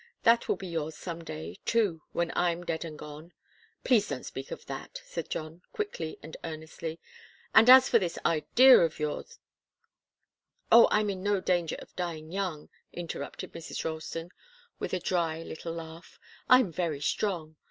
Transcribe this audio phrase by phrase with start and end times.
[0.23, 3.33] That will be yours some day, too, when I'm dead and gone."
[3.83, 6.99] "Please don't speak of that," said John, quickly and earnestly.
[7.53, 9.25] "And as for this idea of your"
[10.71, 13.85] "Oh, I'm in no danger of dying young," interrupted Mrs.
[13.85, 14.31] Ralston,
[14.79, 15.07] with a little
[15.73, 16.17] dry laugh.
[16.49, 17.57] "I'm very strong.